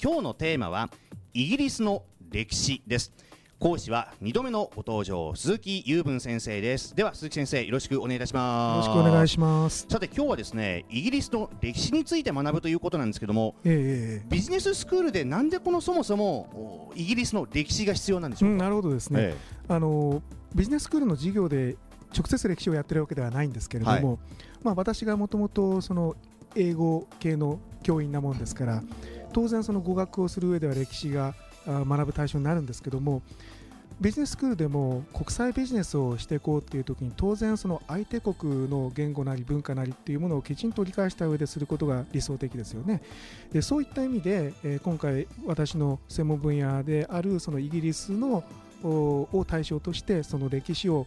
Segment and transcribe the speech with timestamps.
[0.00, 0.90] 今日のテーマは
[1.34, 3.12] イギリスの歴史です。
[3.58, 6.94] 講師は2度目のご登場鈴木雄文先生です。
[6.94, 8.86] では鈴木先生よろしくお願いいたします。
[8.86, 9.88] よろしくお願いします。
[9.90, 19.36] さて今日はですねイギリスの歴史について学ぶということなんですけども、ええビジネススクールでなんでこのそもそもおイギリスの歴史が必要なんでしょうか、うん、なるほどですね、え
[19.66, 20.22] あの
[20.54, 21.76] ビジネススクールの授業で
[22.16, 24.20] 直接歴史をやってるわけではないんですけれども、
[24.62, 26.14] まあ、私がもともとその
[26.54, 28.82] 英語系の教員なもんですから
[29.38, 31.32] 当然その語学をする上では歴史が
[31.64, 33.22] 学ぶ対象になるんですけども
[34.00, 43.00] ビジネススクールでも国際ビジネスをしていこうっていう時に当然その相手国の言語なり文化なりっていうものをきちんと理解した上ですることが理想的ですよね。
[43.52, 48.42] でそういった意味で、え今回私の専門分野であるそのイギリスの
[48.82, 51.06] を対象としてその歴史を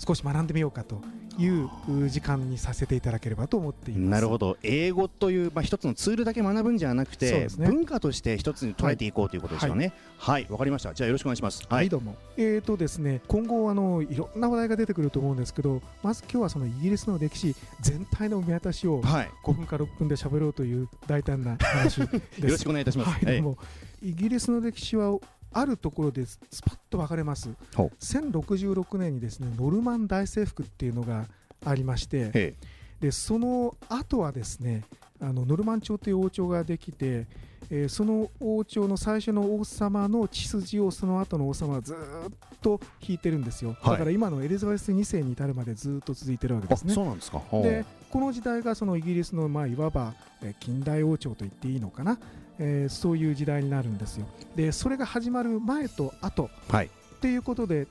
[0.00, 1.02] 少し学んでみようかと
[1.38, 4.10] いうう時間にさせていただければと思っています。
[4.10, 4.56] なるほど。
[4.62, 7.66] 英語という、まあ、一つのツールだけ学ぶんじゃなくて、ね。
[7.66, 9.92] 文化として一つに捉えていこうということですよね。
[10.18, 10.46] はい。
[10.48, 10.94] わ、かりました。
[10.94, 11.62] じゃあよろしくお願いします。
[11.68, 12.16] はい、どうも。
[12.38, 19.30] えーとですね、今後あのいろんな話題が出てくると思うんですけど、まず今日はそのイギリスの歴史全体の見渡しをはい。
[19.44, 22.40] 5分か6分で喋ろうという大胆な話です。
[22.40, 23.58] よろしくお願いいたします、はい、どうも。
[24.02, 25.18] イギリスの歴史は
[25.52, 27.50] あるところでスパッと分かれます。
[27.74, 27.92] ほう。
[28.00, 31.26] 1066年にですねノルマン大征服っていうのが
[31.64, 32.54] ありましてえ。
[33.00, 34.84] でその後はですね
[35.20, 37.26] あのノルマン朝という王朝ができて、
[37.70, 43.92] えーその王朝の最初の王様の血筋をその後の王様はずーっと引いてるんですよ、はい。
[43.92, 46.94] だから今のエリザベス2世に至るまでずーっと続いてるわけあですね。
[46.94, 47.42] そうなんですか。
[47.52, 52.18] でこの時代がそのイギリスの、まあ、いわばえー近代王朝と言っていいのかな、
[52.60, 54.26] えーそういう時代になるんですよ。
[54.54, 56.86] でそれが始まる前と後はい。
[56.86, 57.88] っていうことで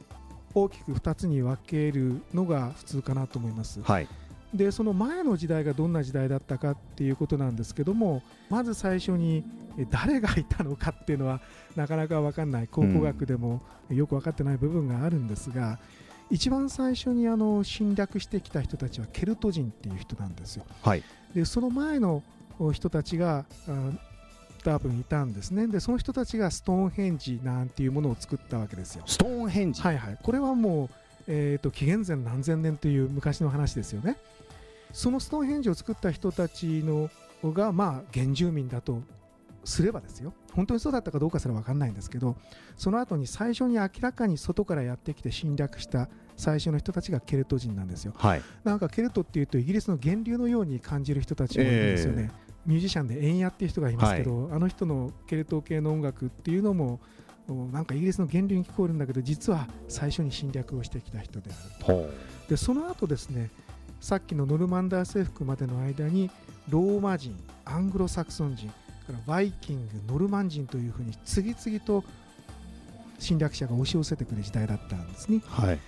[0.54, 3.82] 大きく2つに分けるのが普通かなと思います。
[3.82, 4.08] はい。
[4.54, 9.44] でその前の時代がどんな時代だったかっていうことなんですけどもまず最初に
[9.78, 11.42] え誰がいたのかっていうのは
[11.76, 12.68] なかなか分かんない。
[12.68, 15.80] 考古学でもよく分かってない部分があるんですが、
[16.30, 20.66] 一番最初にあの侵略してきた人たちはケルト人っていう人なんですよ。
[20.84, 21.04] はい。
[21.34, 22.24] でその前の
[22.60, 23.72] お人たちがあ
[24.70, 30.90] 多分いたんですねでその人たちがストーンヘンジなんていうものを作ったわけですよストーンヘンジ、はいはい、これはもう、
[31.28, 34.18] えー、と紀元前何千年という昔の話ですよね。
[34.92, 37.10] そのストーンヘンジを作った人たちの
[37.44, 39.02] が、まあ、原住民だと
[39.64, 42.36] すればですよ、本当にそうだったかどうかすら分かんないんですけど、
[42.76, 48.14] その後に最初に明らかに外からやってきて侵略した最初の人たちがケルト人なんですよ。
[48.18, 52.32] はいなんかケルトっていうと、イギリスの源流のように感じる人たちもいるんですよね。
[52.70, 57.00] ミュージシャンでエンヤっていう人がいますけど、あの人のケルト系の音楽っていうのも、
[57.50, 61.84] おなんかイギリスの源流に聞こえるんだけど、実は最初に侵略をしてきた人である。
[61.84, 62.10] ほ
[62.48, 63.50] で、その後ですね、
[64.00, 66.30] さっきのノルマンダー征服までの間に、
[66.70, 67.36] ローマ人、
[67.66, 68.72] アングロサクソン人、
[69.10, 72.04] からバイキング、ノルマン人というふうに次々と
[73.18, 75.38] 侵略者が押し寄せてくる時代だったんですね。
[75.38, 75.80] うはい、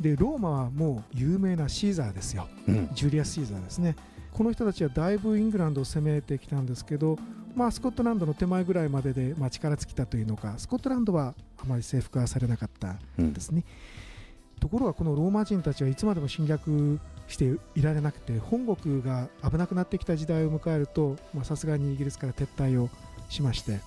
[0.00, 2.48] で、ローマはもう有名なシーザーですよ。
[2.68, 3.96] うん、ジュリアス・シーザーですね。
[4.38, 7.18] この人たちはだいぶイングランドを攻めてきたんですけど、
[7.56, 13.64] まあ、スコットランドの手前ぐらいまでで、まあ、力尽きたというのか、スコットランドはあまり征服はされなかったうんんですね。
[14.60, 22.90] ところが、このローマ人たちはいつまでも侵略していられなくて、本国が危なくなってきた時代を迎えると、まあさすがにイギリスから撤退を
[23.28, 23.80] しまして、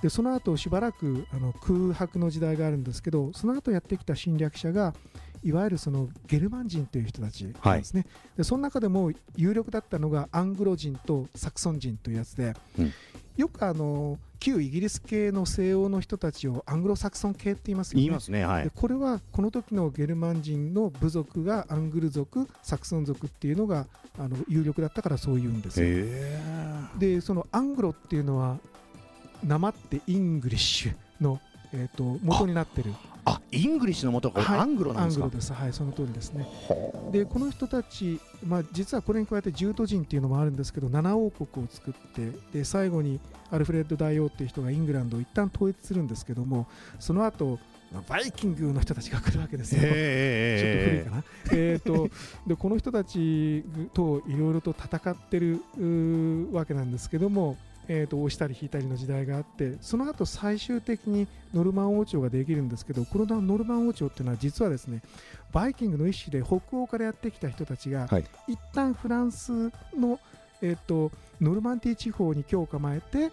[0.00, 4.94] でその後しばらくあの空白の時代があるんですけど、その後やってきた侵略者が、
[5.42, 12.92] いわゆるそのゲルマン人という人たちなんですね、でその中でも有力だったのがアングロ人とサクソン人というやつで、うん。
[13.36, 18.02] よくあの旧イギリス系の西欧の人たちをアングロサクソン系って言いますよね。
[18.02, 18.64] 言いますねはい。
[18.64, 23.86] でこれはこの時のゲルマン人の部族がアングル族、サクソン族っていうのが
[24.18, 25.86] あの有力だったからそう言うんですよ。
[25.86, 26.40] へ
[26.98, 28.58] でそのアングロっていうのは
[29.44, 31.40] なまってイングリッシュの、
[31.72, 32.94] えー、と元になってる
[33.26, 34.60] あイングリッシュの元がこれはい。
[34.60, 35.24] アングロなんですか？
[35.24, 36.46] アングロです、はい、その通りですね。
[37.10, 43.20] でこの人たち、まあ、実はこれに加えてジュート人っていうのもあるんですけど7王国を作ってで最後に
[43.50, 46.66] アルフレッド大王っていう人がイングランドを一旦統一するんですけども
[47.00, 47.58] その後
[48.08, 49.80] バイキングの人たちが来るわけですよ。
[49.80, 52.10] ちょっと古いへかな、 えー、と
[52.46, 53.64] でこの人たち
[53.94, 55.60] といろいろと戦ってる
[56.52, 57.56] わけなんですけども、
[57.88, 65.02] えー、と押したり引いたりの時代があってその後最終的にノルマン王朝ができるんですけどこのノルマン王朝っていうのは実はですね
[65.52, 70.20] バイキングの一種で北欧からやってきた人たちが、はい一旦フランスの、
[70.60, 71.10] えー、と
[71.40, 73.30] ノルマンティ地方に居を構えて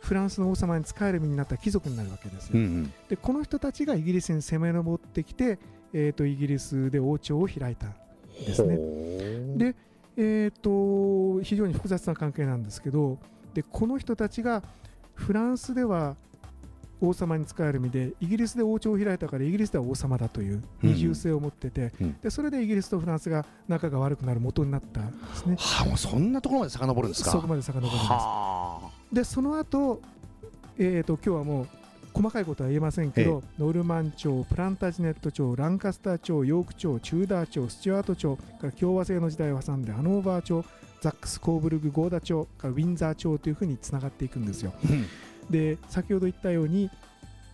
[0.00, 2.52] フランスの王様に仕える身になった貴族になるわけですよ。
[2.54, 5.58] うんうんでこの人たちがイギリスに攻め上ってきて、
[5.92, 7.88] えー、とイギリスで王朝を開いた
[8.46, 8.76] ですね。
[9.56, 9.74] で、
[10.16, 13.18] えー、と非常に複雑な関係なんですけど
[13.56, 14.62] でこの人たちが
[15.14, 16.14] フランスでは
[17.00, 25.56] 王様に仕える身でイギリスで王朝を開いたからイギリスでは王様だという二重性を持ってて、うんうんでそれでイギリスとフランスが仲が悪くなる元になったんですね。
[25.58, 27.30] はあ、もうそんなところまで遡るんですか？
[27.30, 28.04] そこまで遡るんです。
[28.04, 28.90] はあ。
[29.10, 30.02] でその後、
[30.78, 31.68] えー、と今日はもう
[32.12, 40.64] 細かいことは言えませんけど、ノルマン朝、プランタジネット朝、ランカスター朝、ヨーク朝、チューダー朝、スチュアート朝、から共和制の時代を挟んでハノーバー朝、
[41.06, 44.72] ザックス・コーブルグ・ゴーダ朝、からウィンザー朝というふうにつながっていくんですよ。
[44.90, 45.06] うん
[45.48, 46.90] で先ほど言ったように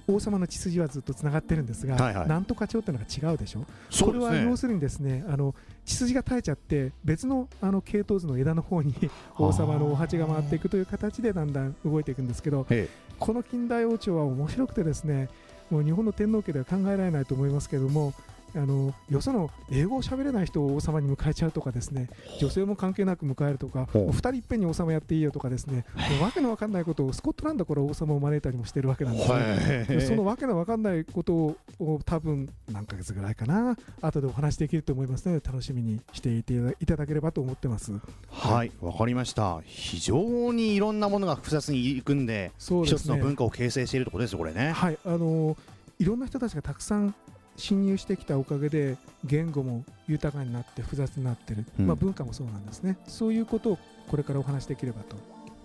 [0.08, 3.66] 王様の血筋はずっとつながってるんですが、はいはいなんとか朝っていうのが違うでしょ？
[3.90, 4.56] そこれは要。
[4.56, 5.54] するにですねあの
[5.84, 8.94] 血筋が絶えちゃって別のあの系統図の枝の方に
[9.36, 12.88] 王様のお鉢が回っていくという形でだんだん動いていくんですけどえ
[13.18, 15.28] この近代王朝は面白くてですね
[15.70, 18.14] もう日本の天皇家では考えられないと思いますけれども
[18.54, 22.08] あのよその英語を喋れない人を王様に迎えちゃうとかですね
[22.40, 24.02] 女性も関係なく迎えるとかほう。
[24.04, 25.84] もう2人いっぺんに王様やっていいよとかですね
[26.20, 30.08] わけのわかんないことをスコットランドから王様を招いたりもしてるわけなんです。
[30.08, 33.76] そのわけのわかんないことをを多分何ヶ月ぐらいかな。
[34.00, 37.92] 後でお話できると思いますので楽しみにしていていただければと思ってます。
[38.30, 39.60] はい、わかりました。
[39.64, 42.52] 非常にいろんなものが複雑に入り組んで、ね。
[42.58, 44.72] 一つの文化を形成しているところですよ、これね。
[44.72, 44.98] はい。
[45.04, 45.56] あの
[45.98, 47.14] いろんな人たちがたくさん
[47.56, 51.86] 侵入してきたおかげで言語も豊かになって複雑になってる、うん。
[51.86, 52.96] まあ、文化もそうなんですね。
[53.06, 53.78] そういうことを
[54.08, 55.16] これからお話しできればと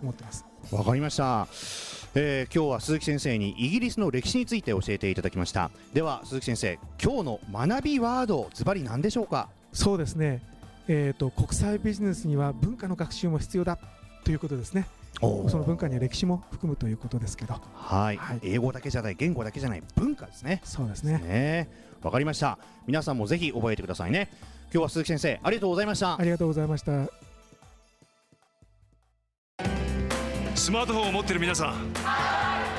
[0.01, 0.45] 思ってます。
[0.72, 1.48] わかりました、
[2.13, 5.72] えー今日は鈴木先生にイギリスの歴史について教えていただきました。
[5.94, 9.50] では鈴木先生今日の学びワードズバリ何でしょうか？
[9.72, 10.42] そうですね、
[10.88, 13.78] えー、と国際ビジネスには文化の学習も必要だ
[14.24, 14.88] ということですね
[15.19, 17.56] その文化には歴史も含むということですけど。
[17.74, 18.40] はい、はい。
[18.44, 20.62] 英語だけじゃない言語だけじゃない文化ですね。
[20.64, 21.18] そうですね。
[21.19, 21.69] ね。
[22.02, 22.60] わかりました。
[22.86, 24.30] 皆さんもぜひ覚えてくださいね。
[24.72, 26.19] 今日は鈴木先生ありがとうございました。
[26.19, 27.08] ありがとうございました。
[30.56, 31.74] スマートフォンを持ってる皆さ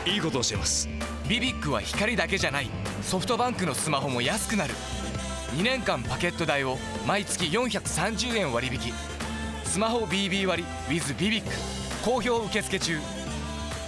[0.07, 0.89] んいいことを教えます。
[1.29, 2.71] ビビックは光だけじゃない。
[3.03, 4.75] ソフトバンクのスマホも安くなる。
[5.57, 6.77] 2年間パケット代を
[7.07, 8.93] 毎月430円割引。
[9.65, 12.99] スマホ BB 割 with ビビック好評受付中。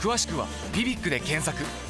[0.03, 1.90] 詳しくはビビックで検索。